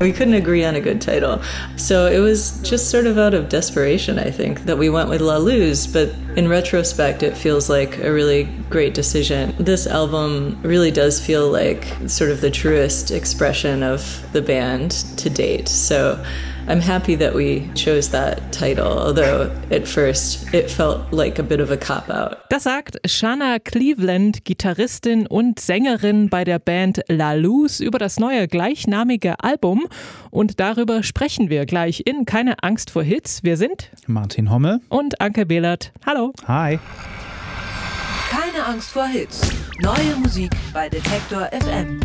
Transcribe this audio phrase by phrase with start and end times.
[0.00, 1.42] We couldn't agree on a good title.
[1.76, 5.20] So it was just sort of out of desperation, I think, that we went with
[5.20, 5.86] La Luz.
[5.86, 9.54] But in retrospect, it feels like a really great decision.
[9.58, 15.30] This album really does feel like sort of the truest expression of the band to
[15.30, 15.68] date.
[15.68, 16.22] So
[16.68, 21.60] I'm happy that we chose that title, although at first it felt like a bit
[21.60, 22.38] of a cop out.
[22.50, 28.48] Das sagt Shanna Cleveland, Gitarristin und Sängerin bei der Band La Luz über das neue
[28.48, 29.86] gleichnamige Album
[30.30, 33.44] und darüber sprechen wir gleich in Keine Angst vor Hits.
[33.44, 35.92] Wir sind Martin Homme und Anke Behlert.
[36.04, 36.32] Hallo.
[36.48, 36.80] Hi.
[38.28, 39.52] Keine Angst vor Hits.
[39.80, 42.00] Neue Musik bei Detektor FM.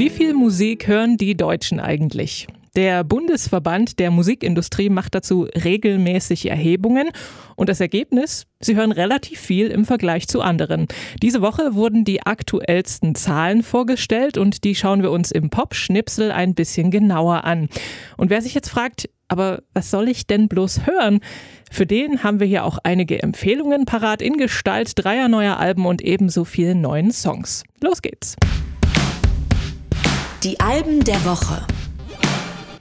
[0.00, 2.46] Wie viel Musik hören die Deutschen eigentlich?
[2.74, 7.10] Der Bundesverband der Musikindustrie macht dazu regelmäßig Erhebungen
[7.54, 10.88] und das Ergebnis, sie hören relativ viel im Vergleich zu anderen.
[11.22, 16.54] Diese Woche wurden die aktuellsten Zahlen vorgestellt und die schauen wir uns im Pop-Schnipsel ein
[16.54, 17.68] bisschen genauer an.
[18.16, 21.20] Und wer sich jetzt fragt, aber was soll ich denn bloß hören?
[21.70, 26.00] Für den haben wir hier auch einige Empfehlungen parat in Gestalt dreier neuer Alben und
[26.00, 27.64] ebenso vielen neuen Songs.
[27.82, 28.38] Los geht's!
[30.42, 31.66] Die Alben der Woche.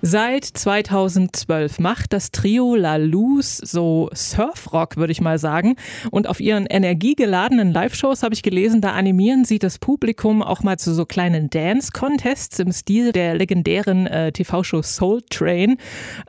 [0.02, 5.76] Seit 2012 macht das Trio La Luz so Surfrock, würde ich mal sagen.
[6.10, 10.80] Und auf ihren energiegeladenen Live-Shows habe ich gelesen, da animieren sie das Publikum auch mal
[10.80, 15.76] zu so kleinen Dance-Contests im Stil der legendären äh, TV-Show Soul Train.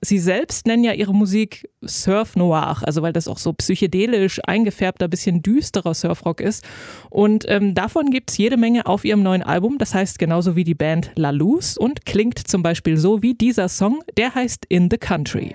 [0.02, 5.06] Sie selbst nennen ja ihre Musik Surf Noir, also weil das auch so psychedelisch eingefärbter,
[5.06, 6.64] bisschen düsterer Surfrock ist.
[7.08, 9.78] Und ähm, davon gibt es jede Menge auf ihrem neuen Album.
[9.78, 13.69] Das heißt genauso wie die Band La Luz und klingt zum Beispiel so wie dieser
[13.69, 15.55] Song, der heißt In the Country.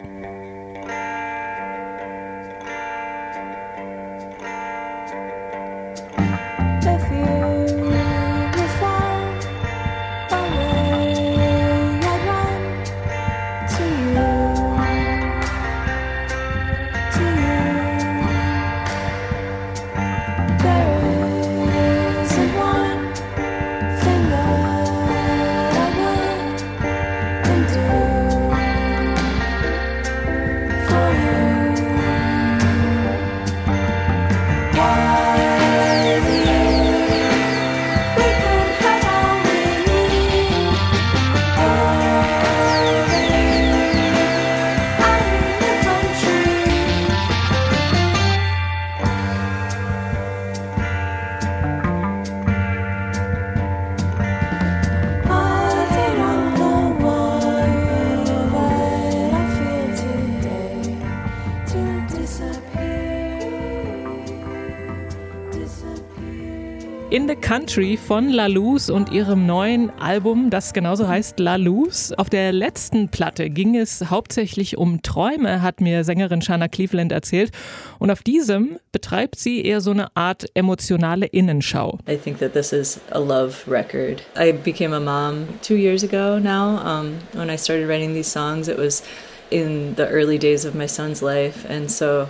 [67.45, 72.11] Country von La Luz und ihrem neuen Album, das genauso heißt La Luz.
[72.17, 77.51] Auf der letzten Platte ging es hauptsächlich um Träume, hat mir Sängerin Shana Cleveland erzählt.
[77.99, 81.99] Und auf diesem betreibt sie eher so eine Art emotionale Innenschau.
[82.09, 84.23] I think that this is a love record.
[84.35, 86.79] I became a mom two years ago now.
[86.83, 89.03] Um, when I started writing these songs, it was
[89.51, 91.63] in the early days of my son's life.
[91.69, 92.27] And so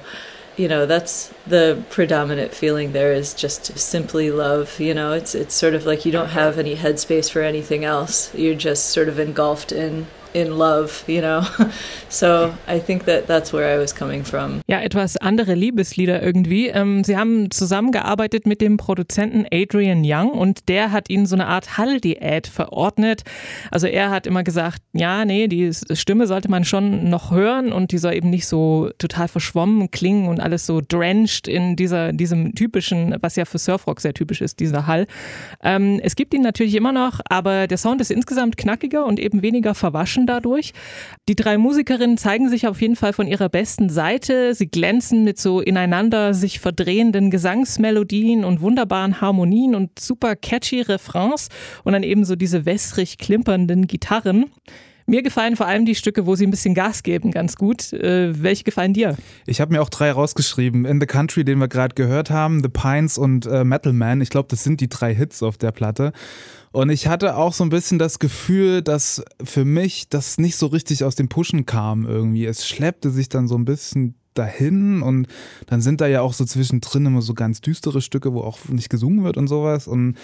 [0.57, 5.53] you know that's the predominant feeling there is just simply love you know it's it's
[5.53, 8.33] sort of like you don't have any headspace for anything else.
[8.33, 11.41] You're just sort of engulfed in in love, you know.
[12.07, 14.61] So I think that that's where I was coming from.
[14.67, 16.67] Ja, etwas andere Liebeslieder irgendwie.
[16.67, 21.47] Ähm, Sie haben zusammengearbeitet mit dem Produzenten Adrian Young und der hat ihnen so eine
[21.47, 23.23] Art Hall-Diät verordnet.
[23.69, 27.91] Also er hat immer gesagt, ja, nee, die Stimme sollte man schon noch hören und
[27.91, 32.55] die soll eben nicht so total verschwommen klingen und alles so drenched in dieser, diesem
[32.55, 35.05] typischen, was ja für Surfrock sehr typisch ist, dieser Hall.
[35.63, 39.41] Ähm, es gibt ihn natürlich immer noch, aber der Sound ist insgesamt knackiger und eben
[39.41, 40.73] weniger verwaschen dadurch.
[41.27, 44.53] Die drei Musikerinnen zeigen sich auf jeden Fall von ihrer besten Seite.
[44.53, 51.49] Sie glänzen mit so ineinander sich verdrehenden Gesangsmelodien und wunderbaren Harmonien und super catchy Refrains
[51.83, 54.45] und dann eben so diese wässrig klimpernden Gitarren.
[55.07, 57.93] Mir gefallen vor allem die Stücke, wo sie ein bisschen Gas geben, ganz gut.
[57.93, 59.15] Äh, welche gefallen dir?
[59.45, 60.85] Ich habe mir auch drei rausgeschrieben.
[60.85, 64.21] In the Country, den wir gerade gehört haben, The Pines und äh, Metal Man.
[64.21, 66.11] Ich glaube, das sind die drei Hits auf der Platte.
[66.75, 70.67] Und ich hatte auch so ein bisschen das Gefühl, dass für mich das nicht so
[70.67, 72.45] richtig aus dem Pushen kam irgendwie.
[72.45, 75.29] Es schleppte sich dann so ein bisschen dahin und
[75.67, 78.89] dann sind da ja auch so zwischendrin immer so ganz düstere Stücke, wo auch nicht
[78.89, 79.87] gesungen wird und sowas.
[79.87, 80.17] Und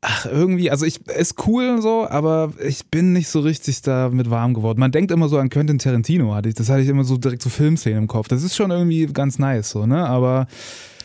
[0.00, 4.30] ach, irgendwie, also ich ist cool und so, aber ich bin nicht so richtig damit
[4.30, 4.80] warm geworden.
[4.80, 7.42] Man denkt immer so an Quentin Tarantino, hatte ich, das hatte ich immer so direkt
[7.42, 8.28] so Filmszenen im Kopf.
[8.28, 10.06] Das ist schon irgendwie ganz nice, so, ne?
[10.06, 10.46] Aber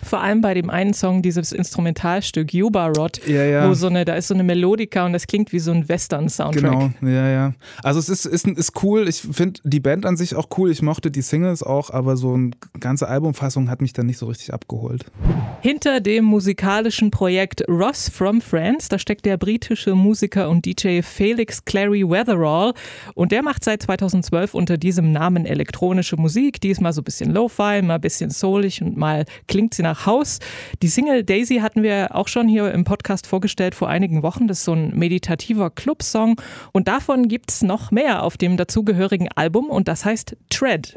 [0.04, 3.70] Vor allem bei dem einen Song, dieses Instrumentalstück Yuba Rod, ja, ja.
[3.70, 6.62] wo so eine, da ist so eine Melodika und das klingt wie so ein Western-Soundtrack.
[6.62, 7.54] Genau, ja, ja.
[7.84, 9.08] Also es ist, ist, ist cool.
[9.08, 10.72] Ich finde die Band an sich auch cool.
[10.72, 14.28] Ich mochte die Singles auch, aber so eine ganze Albumfassung hat mich dann nicht so
[14.28, 15.06] richtig abgeholt.
[15.62, 21.66] Hinter dem musikalischen Projekt Ross from France, da steckt der britische Musiker und DJ Felix
[21.66, 22.74] Clary Weatherall
[23.16, 26.62] und der macht seit 2012 unter diesem Namen elektronische Musik.
[26.62, 29.84] Die ist mal so ein bisschen Lo-Fi, mal ein bisschen soulig und mal klingt sie
[29.84, 30.40] nach Haus.
[30.82, 34.48] Die Single Daisy hatten wir auch schon hier im Podcast vorgestellt vor einigen Wochen.
[34.48, 36.40] Das ist so ein meditativer Clubsong
[36.72, 40.96] und davon gibt es noch mehr auf dem dazugehörigen Album und das heißt Tread.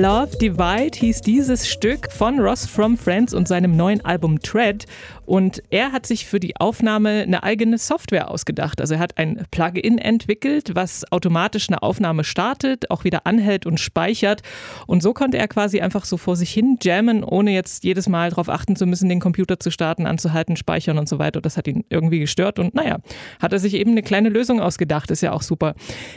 [0.00, 4.84] Love Divide hieß dieses Stück von Ross from Friends und seinem neuen Album Tread.
[5.24, 8.80] Und er hat sich für die Aufnahme eine eigene Software ausgedacht.
[8.80, 13.80] Also er hat ein Plugin entwickelt, was automatisch eine Aufnahme startet, auch wieder anhält und
[13.80, 14.42] speichert.
[14.86, 18.30] Und so konnte er quasi einfach so vor sich hin jammen, ohne jetzt jedes Mal
[18.30, 21.40] darauf achten zu müssen, den Computer zu starten, anzuhalten, speichern und so weiter.
[21.40, 22.58] Das hat ihn irgendwie gestört.
[22.58, 22.98] Und naja,
[23.40, 25.10] hat er sich eben eine kleine Lösung ausgedacht.
[25.10, 25.74] Ist ja auch super.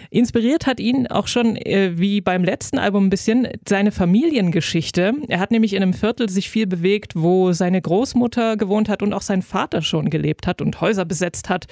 [0.10, 5.14] Inspiriert hat ihn auch schon, äh, wie beim letzten Album ein bisschen, seine Familiengeschichte.
[5.30, 9.14] Er hat nämlich in einem Viertel sich viel bewegt, wo seine Großmutter gewohnt hat und
[9.14, 11.68] auch sein Vater schon gelebt hat und Häuser besetzt hat.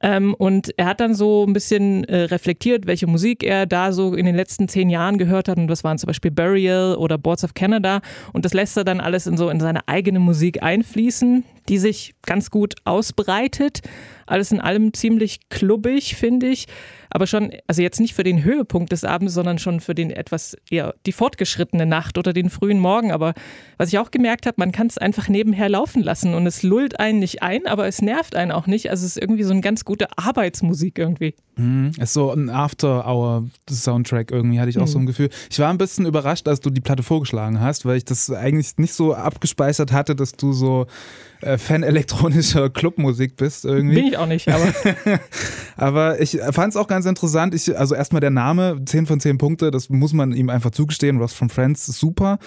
[0.00, 4.14] Ähm, und er hat dann so ein bisschen äh, reflektiert, welche Musik er da so
[4.14, 5.58] in den letzten zehn Jahren gehört hat.
[5.58, 8.00] Und das waren zum Beispiel Burial oder Boards of Canada.
[8.32, 12.14] Und das lässt er dann alles in so in seine eigene Musik einfließen, die sich
[12.24, 13.80] ganz gut ausbreitet.
[14.26, 16.66] Alles in allem ziemlich klubbig, finde ich.
[17.10, 20.56] Aber schon, also jetzt nicht für den Höhepunkt des Abends, sondern schon für den etwas
[20.70, 23.12] eher die fortgeschrittene Nacht oder den frühen Morgen.
[23.12, 23.34] Aber
[23.76, 26.98] was ich auch gemerkt habe, man kann es einfach nebenher laufen lassen und es lullt
[27.00, 28.90] einen nicht ein, aber es nervt einen auch nicht.
[28.90, 31.34] Also es ist irgendwie so ein ganz gute Arbeitsmusik irgendwie.
[31.56, 31.92] Mhm.
[31.98, 34.86] Ist so ein After-Hour-Soundtrack irgendwie, hatte ich auch mhm.
[34.86, 35.30] so ein Gefühl.
[35.50, 38.78] Ich war ein bisschen überrascht, als du die Platte vorgeschlagen hast, weil ich das eigentlich
[38.78, 40.86] nicht so abgespeichert hatte, dass du so
[41.40, 43.96] äh, Fan elektronischer Clubmusik bist irgendwie.
[43.96, 44.72] Bin ich auch nicht, aber.
[45.76, 47.54] aber ich fand es auch ganz interessant.
[47.54, 51.18] Ich, also erstmal der Name, 10 von 10 Punkte, das muss man ihm einfach zugestehen.
[51.18, 52.38] Ross from Friends, super.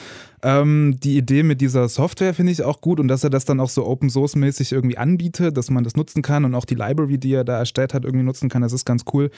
[0.43, 3.59] Ähm, die Idee mit dieser Software finde ich auch gut und dass er das dann
[3.59, 6.75] auch so Open Source mäßig irgendwie anbietet, dass man das nutzen kann und auch die
[6.75, 8.63] Library, die er da erstellt hat, irgendwie nutzen kann.
[8.63, 9.29] Das ist ganz cool.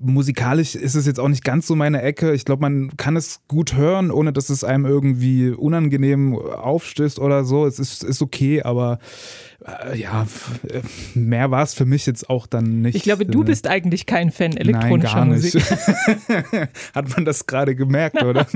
[0.00, 2.32] Musikalisch ist es jetzt auch nicht ganz so meine Ecke.
[2.34, 7.44] Ich glaube, man kann es gut hören, ohne dass es einem irgendwie unangenehm aufstößt oder
[7.44, 7.66] so.
[7.66, 8.98] Es ist, ist okay, aber
[9.94, 10.26] ja,
[10.68, 10.80] äh,
[11.14, 12.94] mehr war es für mich jetzt auch dann nicht.
[12.94, 15.62] Ich glaube, du äh, bist eigentlich kein Fan elektronischer Nein, gar Musik.
[16.94, 18.46] Hat man das gerade gemerkt, oder?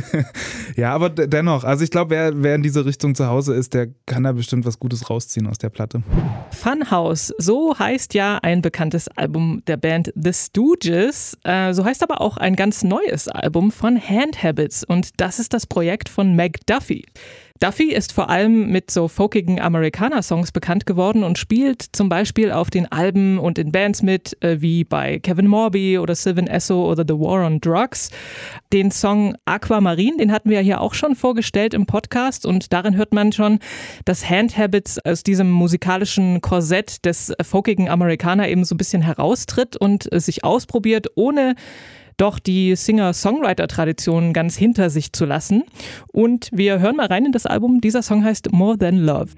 [0.76, 3.88] ja, aber dennoch, also ich glaube, wer, wer in diese Richtung zu Hause ist, der
[4.04, 6.02] kann da bestimmt was Gutes rausziehen aus der Platte.
[6.50, 11.36] Funhouse, so heißt ja ein bekanntes Album der Band The Stooges.
[11.44, 15.66] so heißt aber auch ein ganz neues Album von Hand Habits und das ist das
[15.66, 17.04] Projekt von Meg Duffy.
[17.60, 22.70] Duffy ist vor allem mit so folkigen Amerikaner-Songs bekannt geworden und spielt zum Beispiel auf
[22.70, 27.04] den Alben und in Bands mit, äh, wie bei Kevin Morby oder Sylvan Esso oder
[27.06, 28.10] The War on Drugs.
[28.72, 32.96] Den Song Aquamarine, den hatten wir ja hier auch schon vorgestellt im Podcast und darin
[32.96, 33.58] hört man schon,
[34.04, 39.76] dass Hand Habits aus diesem musikalischen Korsett des folkigen Amerikaner eben so ein bisschen heraustritt
[39.76, 41.54] und äh, sich ausprobiert, ohne
[42.16, 45.64] doch die Singer-Songwriter-Tradition ganz hinter sich zu lassen.
[46.12, 47.80] Und wir hören mal rein in das Album.
[47.80, 49.30] Dieser Song heißt More Than Love.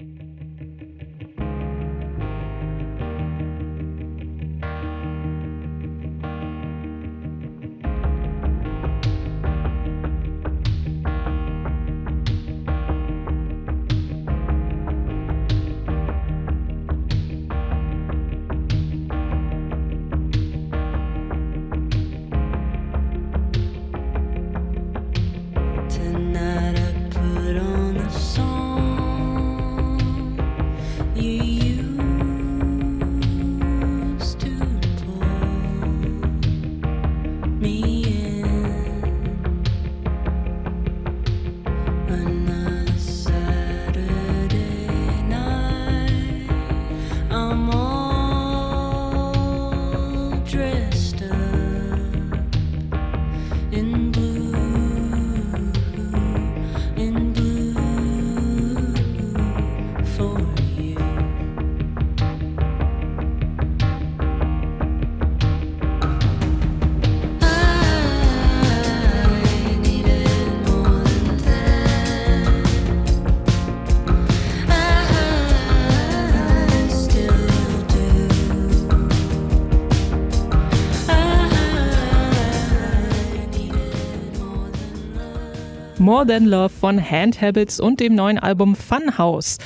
[86.09, 89.59] More Than Love von Hand Habits und dem neuen Album Funhouse.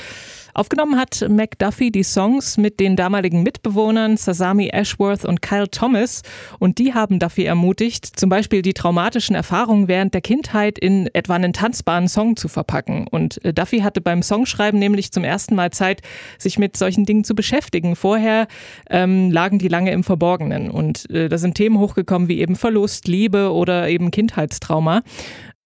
[0.53, 6.21] Aufgenommen hat McDuffie die Songs mit den damaligen Mitbewohnern Sasami Ashworth und Kyle Thomas
[6.59, 11.35] und die haben Duffy ermutigt, zum Beispiel die traumatischen Erfahrungen während der Kindheit in etwa
[11.35, 13.07] einen tanzbaren Song zu verpacken.
[13.07, 16.01] Und äh, Duffy hatte beim Songschreiben nämlich zum ersten Mal Zeit,
[16.37, 17.95] sich mit solchen Dingen zu beschäftigen.
[17.95, 18.47] Vorher
[18.89, 23.07] ähm, lagen die lange im Verborgenen und äh, da sind Themen hochgekommen wie eben Verlust,
[23.07, 25.03] Liebe oder eben Kindheitstrauma.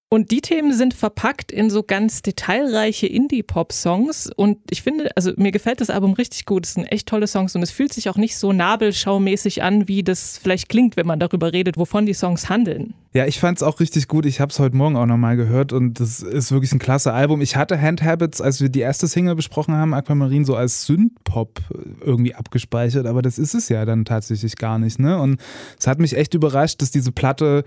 [0.09, 4.29] Und die Themen sind verpackt in so ganz detailreiche Indie-Pop-Songs.
[4.33, 6.65] Und ich finde, also mir gefällt das Album richtig gut.
[6.65, 10.03] Es sind echt tolle Songs und es fühlt sich auch nicht so nabelschaumäßig an, wie
[10.03, 12.93] das vielleicht klingt, wenn man darüber redet, wovon die Songs handeln.
[13.11, 14.25] Ja, ich fand es auch richtig gut.
[14.25, 17.41] Ich habe es heute Morgen auch nochmal gehört und das ist wirklich ein klasse Album.
[17.41, 21.59] Ich hatte Hand Habits, als wir die erste Single besprochen haben, Aquamarine, so als Synth-Pop
[22.01, 24.99] irgendwie abgespeichert, aber das ist es ja dann tatsächlich gar nicht.
[24.99, 25.19] Ne?
[25.19, 25.41] Und
[25.77, 27.65] es hat mich echt überrascht, dass diese Platte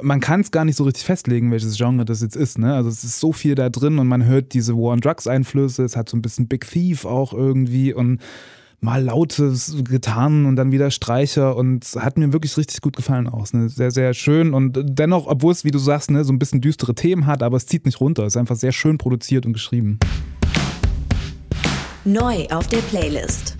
[0.00, 2.58] man kann es gar nicht so richtig festlegen, welches Genre das jetzt ist.
[2.58, 2.74] Ne?
[2.74, 5.84] Also es ist so viel da drin und man hört diese War on Drugs Einflüsse.
[5.84, 8.20] Es hat so ein bisschen Big Thief auch irgendwie und
[8.80, 13.52] mal laute Gitarren und dann wieder Streicher und hat mir wirklich richtig gut gefallen aus.
[13.52, 13.68] Ne?
[13.68, 16.94] Sehr, sehr schön und dennoch, obwohl es, wie du sagst, ne, so ein bisschen düstere
[16.94, 18.24] Themen hat, aber es zieht nicht runter.
[18.24, 20.00] Es ist einfach sehr schön produziert und geschrieben.
[22.04, 23.56] Neu auf der Playlist.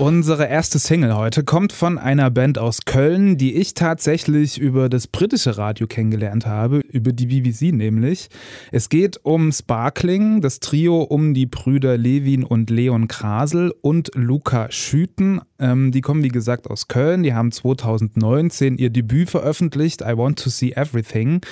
[0.00, 5.06] Unsere erste Single heute kommt von einer Band aus Köln, die ich tatsächlich über das
[5.06, 8.28] britische Radio kennengelernt habe, über die BBC nämlich.
[8.72, 14.72] Es geht um Sparkling, das Trio um die Brüder Levin und Leon Krasel und Luca
[14.72, 15.42] Schüten.
[15.58, 20.42] Ähm, die kommen wie gesagt aus Köln, die haben 2019 ihr Debüt veröffentlicht, I Want
[20.42, 21.42] to See Everything.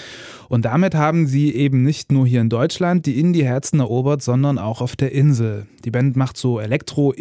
[0.48, 4.80] Und damit haben sie eben nicht nur hier in Deutschland die Indie-Herzen erobert, sondern auch
[4.80, 5.66] auf der Insel.
[5.84, 7.12] Die Band macht so Elektro,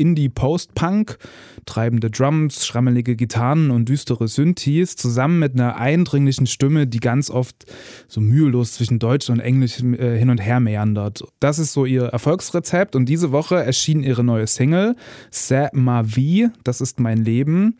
[1.65, 7.65] Treibende Drums, schrammelige Gitarren und düstere Synthes, zusammen mit einer eindringlichen Stimme, die ganz oft
[8.07, 11.23] so mühelos zwischen Deutsch und Englisch äh, hin und her meandert.
[11.39, 14.95] Das ist so ihr Erfolgsrezept und diese Woche erschien ihre neue Single,
[15.31, 17.77] C'est ma vie, das ist mein Leben.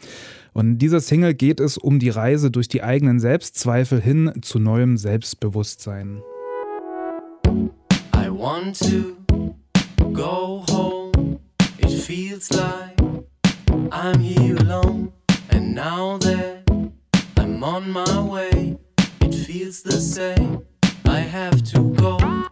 [0.53, 4.59] Und in dieser Single geht es um die Reise durch die eigenen Selbstzweifel hin zu
[4.59, 6.23] neuem Selbstbewusstsein.
[8.15, 9.15] I want to
[10.11, 11.39] go home.
[11.77, 12.96] It feels like
[13.91, 15.13] I'm here alone.
[15.49, 16.63] And now that
[17.37, 18.77] I'm on my way,
[19.21, 20.65] it feels the same.
[21.05, 22.46] I have to go.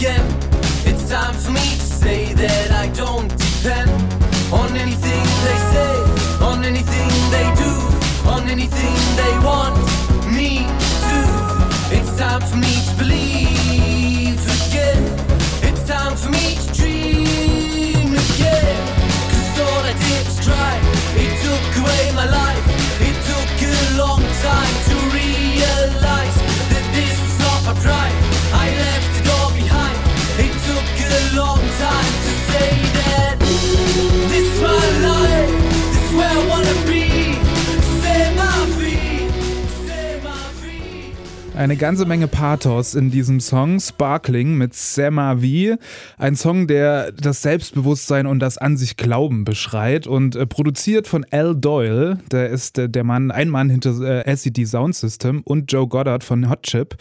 [0.00, 0.26] Again.
[0.86, 3.90] It's time for me to say that I don't depend
[4.50, 5.92] on anything they say,
[6.40, 7.72] on anything they do,
[8.30, 8.99] on anything
[41.60, 45.76] Eine ganze Menge Pathos in diesem Song Sparkling mit Sema V.
[46.16, 51.26] Ein Song, der das Selbstbewusstsein und das An sich Glauben beschreit und äh, produziert von
[51.30, 52.16] Al Doyle.
[52.32, 56.24] Der ist äh, der Mann, ein Mann hinter äh, LCD Sound System und Joe Goddard
[56.24, 56.96] von Hot Chip.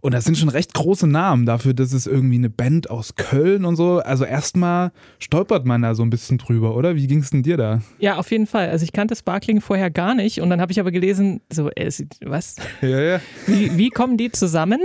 [0.00, 3.64] Und das sind schon recht große Namen dafür, dass es irgendwie eine Band aus Köln
[3.64, 3.98] und so.
[3.98, 6.96] Also erstmal stolpert man da so ein bisschen drüber, oder?
[6.96, 7.82] Wie ging es denn dir da?
[7.98, 8.70] Ja, auf jeden Fall.
[8.70, 11.90] Also ich kannte Sparkling vorher gar nicht und dann habe ich aber gelesen, so, äh,
[12.24, 12.56] was?
[12.80, 13.20] Ja, ja.
[13.46, 14.80] Wie, wie kommen die zusammen?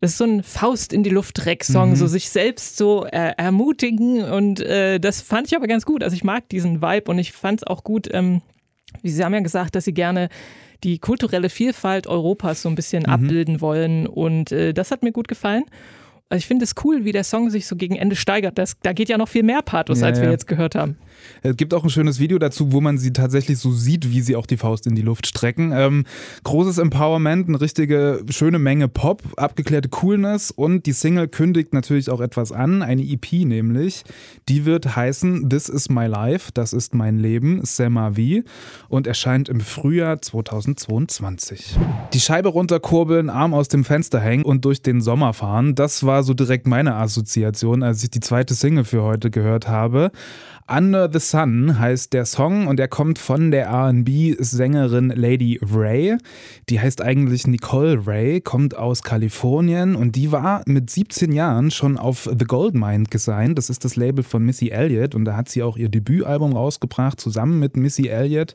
[0.00, 1.96] Das ist so ein Faust in die Luft Dreck-Song, mhm.
[1.96, 6.02] so sich selbst so äh, ermutigen und äh, das fand ich aber ganz gut.
[6.02, 8.42] Also ich mag diesen Vibe und ich fand es auch gut, ähm,
[9.02, 10.28] wie Sie haben ja gesagt, dass Sie gerne
[10.84, 13.10] die kulturelle Vielfalt Europas so ein bisschen mhm.
[13.12, 14.06] abbilden wollen.
[14.06, 15.64] Und äh, das hat mir gut gefallen.
[16.30, 18.58] Also ich finde es cool, wie der Song sich so gegen Ende steigert.
[18.58, 20.98] Das, da geht ja noch viel mehr Pathos, ja, als wir jetzt gehört haben.
[21.42, 24.36] Es gibt auch ein schönes Video dazu, wo man sie tatsächlich so sieht, wie sie
[24.36, 25.72] auch die Faust in die Luft strecken.
[25.74, 26.04] Ähm,
[26.44, 32.20] großes Empowerment, eine richtige schöne Menge Pop, abgeklärte Coolness und die Single kündigt natürlich auch
[32.20, 34.04] etwas an, eine EP nämlich.
[34.48, 38.42] Die wird heißen This is my life, das ist mein Leben, Sema V
[38.88, 41.76] und erscheint im Frühjahr 2022.
[42.12, 46.17] Die Scheibe runterkurbeln, Arm aus dem Fenster hängen und durch den Sommer fahren, das war
[46.22, 50.10] so direkt meine Assoziation, als ich die zweite Single für heute gehört habe.
[50.70, 56.18] Under the Sun heißt der Song und er kommt von der RB-Sängerin Lady Ray.
[56.68, 61.96] Die heißt eigentlich Nicole Ray, kommt aus Kalifornien und die war mit 17 Jahren schon
[61.96, 63.56] auf The Goldmine gesigned.
[63.56, 67.18] Das ist das Label von Missy Elliott und da hat sie auch ihr Debütalbum rausgebracht,
[67.18, 68.54] zusammen mit Missy Elliott.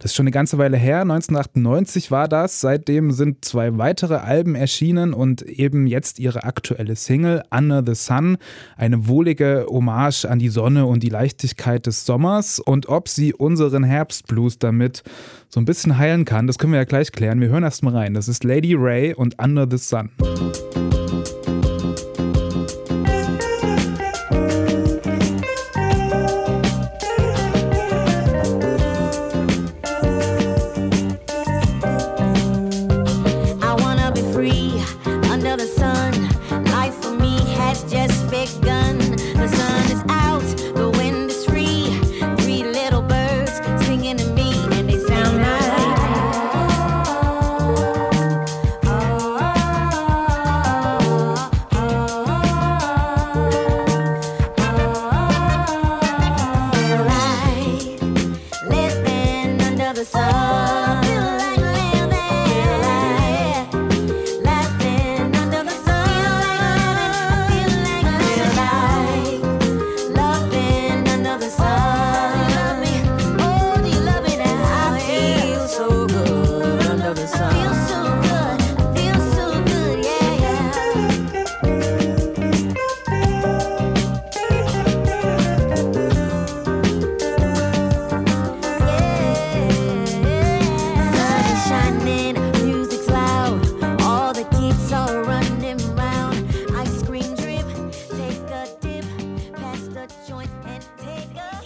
[0.00, 2.60] Das ist schon eine ganze Weile her, 1998 war das.
[2.60, 8.36] Seitdem sind zwei weitere Alben erschienen und eben jetzt ihre aktuelle Single Under the Sun.
[8.76, 13.34] Eine wohlige Hommage an die Sonne und die Leichtigkeit Feuchtigkeit des Sommers und ob sie
[13.34, 15.02] unseren Herbstblues damit
[15.48, 17.40] so ein bisschen heilen kann, das können wir ja gleich klären.
[17.40, 18.14] Wir hören erst mal rein.
[18.14, 20.10] Das ist Lady Ray und Under the Sun.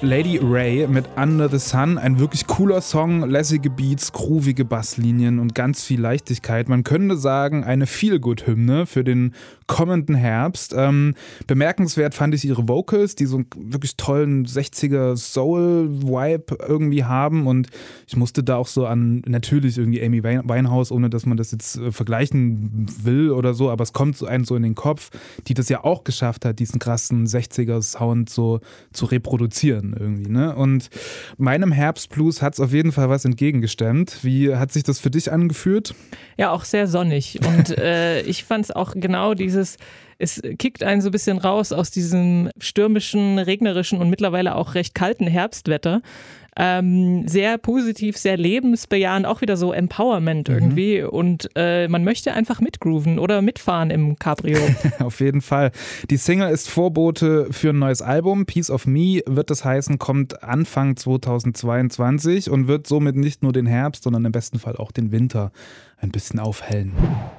[0.07, 1.99] Lady Ray mit Under the Sun.
[1.99, 6.69] Ein wirklich cooler Song, lässige Beats, groovige Basslinien und ganz viel Leichtigkeit.
[6.69, 9.35] Man könnte sagen, eine Feel-Good-Hymne für den
[9.67, 10.75] kommenden Herbst.
[10.77, 11.15] Ähm,
[11.47, 17.47] bemerkenswert fand ich ihre Vocals, die so einen wirklich tollen 60er Soul-Vibe irgendwie haben.
[17.47, 17.69] Und
[18.07, 21.77] ich musste da auch so an natürlich irgendwie Amy Winehouse, ohne dass man das jetzt
[21.77, 25.11] äh, vergleichen will oder so, aber es kommt so einem so in den Kopf,
[25.47, 28.61] die das ja auch geschafft hat, diesen krassen 60er-Sound so
[28.93, 30.31] zu reproduzieren irgendwie.
[30.31, 30.55] Ne?
[30.55, 30.89] Und
[31.39, 34.19] meinem Herbstblues hat es auf jeden Fall was entgegengestemmt.
[34.23, 35.95] Wie hat sich das für dich angefühlt?
[36.37, 37.41] Ja, auch sehr sonnig.
[37.47, 39.77] Und äh, ich fand es auch genau dieses,
[40.19, 44.95] es kickt einen so ein bisschen raus aus diesem stürmischen, regnerischen und mittlerweile auch recht
[44.95, 46.03] kalten Herbstwetter.
[46.59, 50.55] Ähm, sehr positiv, sehr lebensbejahend, auch wieder so Empowerment mhm.
[50.55, 51.03] irgendwie.
[51.03, 51.09] Mhm.
[51.09, 54.59] Und äh, man möchte einfach mitgrooven oder mitfahren im Cabrio.
[54.99, 55.71] Auf jeden Fall.
[56.11, 58.47] Die Single ist Vorbote für ein neues Album.
[58.47, 63.67] Piece of Me wird es heißen, kommt Anfang 2022 und wird somit nicht nur den
[63.67, 65.53] Herbst, sondern im besten Fall auch den Winter
[65.99, 66.93] ein bisschen aufhellen.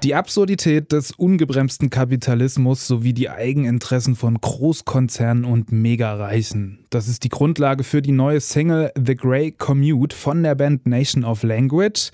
[0.03, 6.79] Die Absurdität des ungebremsten Kapitalismus sowie die Eigeninteressen von Großkonzernen und Megareichen.
[6.89, 11.23] Das ist die Grundlage für die neue Single The Grey Commute von der Band Nation
[11.23, 12.11] of Language.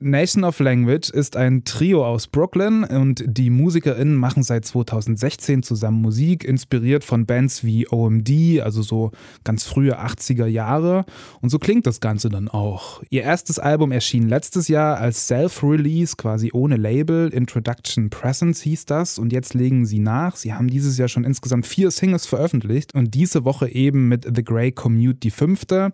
[0.00, 6.00] Nation of Language ist ein Trio aus Brooklyn und die MusikerInnen machen seit 2016 zusammen
[6.00, 9.12] Musik, inspiriert von Bands wie OMD, also so
[9.44, 11.04] ganz frühe 80er Jahre.
[11.40, 13.02] Und so klingt das Ganze dann auch.
[13.10, 17.28] Ihr erstes Album erschien letztes Jahr als Self-Release Release, quasi ohne Label.
[17.28, 19.18] Introduction Presence hieß das.
[19.18, 20.36] Und jetzt legen sie nach.
[20.36, 24.44] Sie haben dieses Jahr schon insgesamt vier Singles veröffentlicht und diese Woche eben mit The
[24.44, 25.92] Grey Commute die fünfte.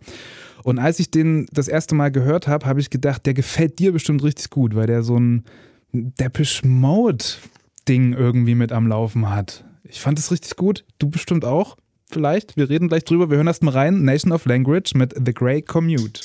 [0.64, 3.92] Und als ich den das erste Mal gehört habe, habe ich gedacht, der gefällt dir
[3.92, 5.44] bestimmt richtig gut, weil der so ein
[5.92, 7.24] Depeche Mode
[7.88, 9.64] Ding irgendwie mit am Laufen hat.
[9.85, 10.85] Ich fand es richtig gut.
[10.98, 11.76] Du bestimmt auch.
[12.11, 12.57] Vielleicht.
[12.57, 13.31] Wir reden gleich drüber.
[13.31, 14.04] Wir hören erst mal rein.
[14.04, 16.20] Nation of Language mit The Grey Commute.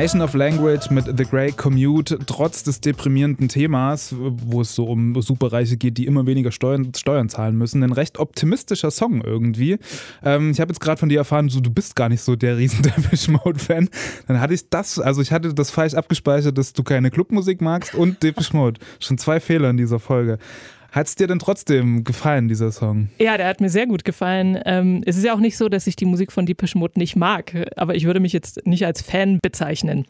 [0.00, 5.20] Nation of Language mit The Grey Commute, trotz des deprimierenden Themas, wo es so um
[5.20, 9.78] Superreiche geht, die immer weniger Steuern, Steuern zahlen müssen, ein recht optimistischer Song irgendwie.
[10.24, 12.56] Ähm, ich habe jetzt gerade von dir erfahren, so, du bist gar nicht so der
[12.56, 13.90] riesen Depeche Mode-Fan.
[14.26, 17.94] Dann hatte ich das, also ich hatte das falsch abgespeichert, dass du keine Clubmusik magst
[17.94, 18.80] und Depeche Mode.
[19.00, 20.38] Schon zwei Fehler in dieser Folge.
[20.92, 23.08] Hat es dir denn trotzdem gefallen, dieser Song?
[23.18, 24.58] Ja, der hat mir sehr gut gefallen.
[24.64, 27.14] Ähm, es ist ja auch nicht so, dass ich die Musik von Deepish Mode nicht
[27.14, 30.06] mag, aber ich würde mich jetzt nicht als Fan bezeichnen.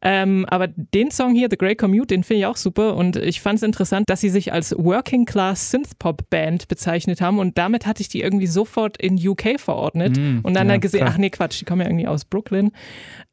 [0.00, 3.40] Ähm, aber den Song hier, The Grey Commute, den finde ich auch super und ich
[3.40, 7.86] fand es interessant, dass sie sich als Working Class Synthpop Band bezeichnet haben und damit
[7.86, 11.12] hatte ich die irgendwie sofort in UK verordnet mm, und dann ja, gesehen, klar.
[11.14, 12.70] ach nee, Quatsch, die kommen ja irgendwie aus Brooklyn.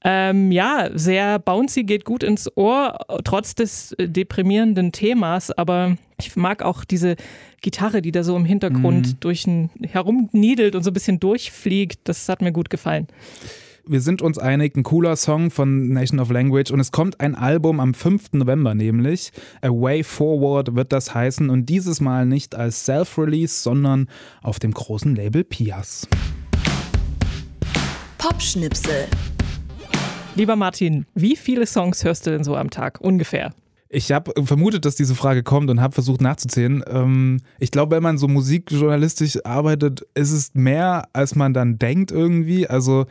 [0.04, 6.36] Ähm, ja, sehr bouncy, geht gut ins Ohr, trotz des äh, deprimierenden Themas, aber ich
[6.36, 7.16] mag auch diese
[7.62, 9.20] Gitarre, die da so im Hintergrund mhm.
[9.20, 12.02] durch ein, herumniedelt und so ein bisschen durchfliegt.
[12.04, 13.08] Das hat mir gut gefallen.
[13.86, 17.34] Wir sind uns einig, ein cooler Song von Nation of Language und es kommt ein
[17.34, 18.34] Album am 5.
[18.34, 19.32] November nämlich.
[19.62, 24.08] A Way Forward wird das heißen und dieses Mal nicht als Self-Release, sondern
[24.44, 26.08] auf dem großen Label Pias.
[28.20, 29.08] Popschnipsel
[30.36, 33.54] Lieber Martin, wie viele Songs hörst du denn so am Tag ungefähr?
[33.92, 36.84] Ich habe vermutet, dass diese Frage kommt und habe versucht nachzuzählen.
[36.88, 42.12] Ähm, ich glaube, wenn man so musikjournalistisch arbeitet, ist es mehr, als man dann denkt
[42.12, 42.68] irgendwie.
[42.68, 43.08] Also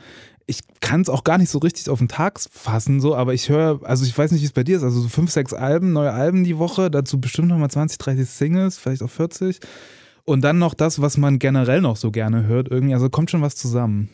[0.46, 3.50] ich kann es auch gar nicht so richtig auf den Tag fassen, so, aber ich
[3.50, 5.92] höre, also ich weiß nicht, wie es bei dir ist, also so fünf, sechs Alben,
[5.92, 9.58] neue Alben die Woche, dazu bestimmt nochmal 20, 30 Singles, vielleicht auch 40.
[10.24, 12.94] Und dann noch das, was man generell noch so gerne hört, irgendwie.
[12.94, 14.10] Also kommt schon was zusammen.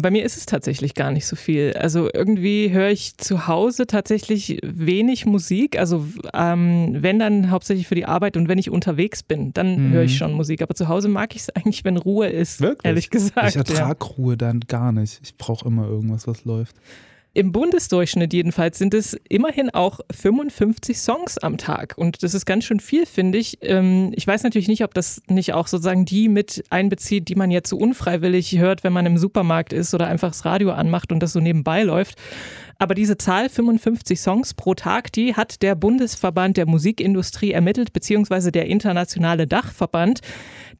[0.00, 1.72] Bei mir ist es tatsächlich gar nicht so viel.
[1.72, 5.78] Also irgendwie höre ich zu Hause tatsächlich wenig Musik.
[5.78, 9.92] Also ähm, wenn dann hauptsächlich für die Arbeit und wenn ich unterwegs bin, dann mhm.
[9.92, 10.60] höre ich schon Musik.
[10.60, 12.60] Aber zu Hause mag ich es eigentlich, wenn Ruhe ist.
[12.60, 12.84] Wirklich?
[12.84, 13.48] Ehrlich gesagt.
[13.48, 14.06] Ich ertrage ja.
[14.18, 15.20] Ruhe dann gar nicht.
[15.22, 16.76] Ich brauche immer irgendwas, was läuft.
[17.36, 21.92] Im Bundesdurchschnitt jedenfalls sind es immerhin auch 55 Songs am Tag.
[21.98, 23.58] Und das ist ganz schön viel, finde ich.
[23.60, 27.50] Ähm, ich weiß natürlich nicht, ob das nicht auch sozusagen die mit einbezieht, die man
[27.50, 31.20] jetzt so unfreiwillig hört, wenn man im Supermarkt ist oder einfach das Radio anmacht und
[31.20, 32.16] das so nebenbei läuft.
[32.78, 38.52] Aber diese Zahl 55 Songs pro Tag, die hat der Bundesverband der Musikindustrie ermittelt, beziehungsweise
[38.52, 40.20] der internationale Dachverband.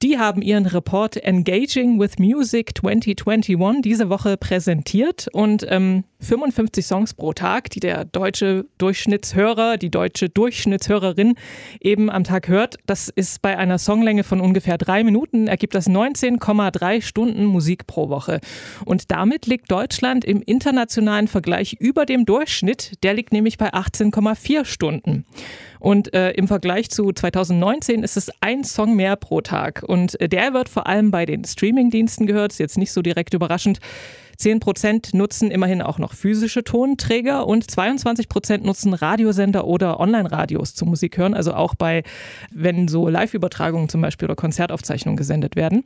[0.02, 7.14] Die haben ihren Report Engaging with Music 2021 diese Woche präsentiert und ähm, 55 Songs
[7.14, 11.34] pro Tag, die der deutsche Durchschnittshörer, die deutsche Durchschnittshörerin
[11.80, 12.76] eben am Tag hört.
[12.86, 18.08] Das ist bei einer Songlänge von ungefähr drei Minuten, ergibt das 19,3 Stunden Musik pro
[18.08, 18.40] Woche.
[18.84, 23.02] Und damit liegt Deutschland im internationalen Vergleich über dem Durchschnitt.
[23.04, 25.24] Der liegt nämlich bei 18,4 Stunden.
[25.78, 29.84] Und äh, im Vergleich zu 2019 ist es ein Song mehr pro Tag.
[29.86, 32.52] Und äh, der wird vor allem bei den Streamingdiensten gehört.
[32.52, 33.78] Ist jetzt nicht so direkt überraschend.
[34.36, 40.74] 10 Prozent nutzen immerhin auch noch physische Tonträger und 22 Prozent nutzen Radiosender oder Online-Radios
[40.74, 42.02] zum Musik hören, also auch bei,
[42.52, 45.84] wenn so Live-Übertragungen zum Beispiel oder Konzertaufzeichnungen gesendet werden.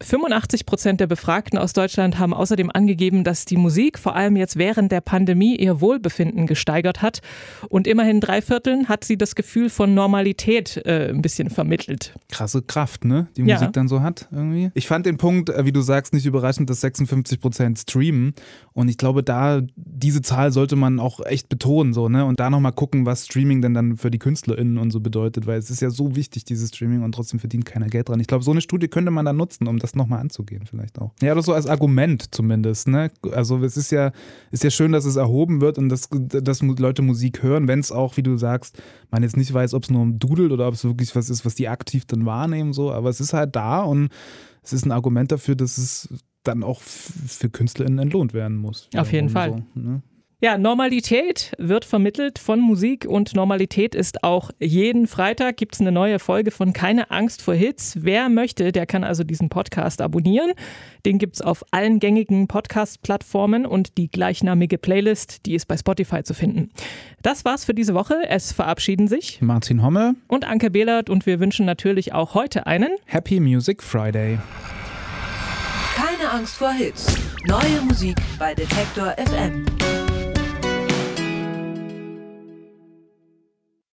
[0.00, 4.56] 85 Prozent der Befragten aus Deutschland haben außerdem angegeben, dass die Musik vor allem jetzt
[4.56, 7.20] während der Pandemie ihr Wohlbefinden gesteigert hat.
[7.68, 12.14] Und immerhin drei Vierteln hat sie das Gefühl von Normalität äh, ein bisschen vermittelt.
[12.28, 13.26] Krasse Kraft, ne?
[13.36, 13.68] Die Musik ja.
[13.68, 14.70] dann so hat irgendwie.
[14.74, 18.34] Ich fand den Punkt, äh, wie du sagst, nicht überraschend, dass 56 Prozent streamen.
[18.74, 22.24] Und ich glaube, da diese Zahl sollte man auch echt betonen, so, ne?
[22.24, 25.58] Und da nochmal gucken, was Streaming denn dann für die KünstlerInnen und so bedeutet, weil
[25.58, 28.20] es ist ja so wichtig, dieses Streaming, und trotzdem verdient keiner Geld dran.
[28.20, 30.98] Ich glaube, so eine Studie könnte man da nutzen, um das das nochmal anzugehen, vielleicht
[30.98, 31.12] auch.
[31.20, 32.88] Ja, oder so als Argument zumindest.
[32.88, 33.10] Ne?
[33.32, 34.12] Also es ist ja,
[34.50, 37.92] ist ja schön, dass es erhoben wird und dass, dass Leute Musik hören, wenn es
[37.92, 40.74] auch, wie du sagst, man jetzt nicht weiß, ob es nur um Dudelt oder ob
[40.74, 43.80] es wirklich was ist, was die aktiv dann wahrnehmen, so, aber es ist halt da
[43.80, 44.10] und
[44.62, 46.08] es ist ein Argument dafür, dass es
[46.42, 48.88] dann auch für KünstlerInnen entlohnt werden muss.
[48.96, 49.64] Auf jeden Fall.
[49.74, 50.02] So, ne?
[50.40, 55.90] Ja, Normalität wird vermittelt von Musik und Normalität ist auch jeden Freitag gibt es eine
[55.90, 57.96] neue Folge von Keine Angst vor Hits.
[58.02, 60.52] Wer möchte, der kann also diesen Podcast abonnieren.
[61.04, 66.22] Den gibt es auf allen gängigen Podcast-Plattformen und die gleichnamige Playlist, die ist bei Spotify
[66.22, 66.70] zu finden.
[67.20, 68.14] Das war's für diese Woche.
[68.28, 72.90] Es verabschieden sich Martin Homme und Anke Behlert und wir wünschen natürlich auch heute einen
[73.06, 74.38] Happy Music Friday.
[75.96, 77.16] Keine Angst vor Hits.
[77.44, 79.64] Neue Musik bei Detektor FM.